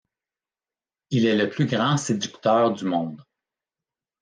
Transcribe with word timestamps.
Il 1.11 1.27
est 1.27 1.35
le 1.37 1.47
plus 1.47 1.67
grand 1.67 1.95
séducteur 1.95 2.73
du 2.73 2.85
monde. 2.85 3.23